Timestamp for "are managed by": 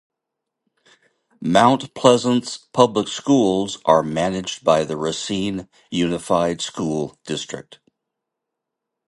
3.85-4.83